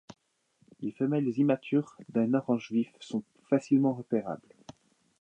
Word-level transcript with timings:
Les 0.79 0.89
femelles 0.89 1.37
immatures, 1.37 1.95
d'un 2.09 2.33
orange 2.33 2.71
vif, 2.71 2.89
sont 3.01 3.21
facilement 3.43 3.93
repérables. 3.93 4.55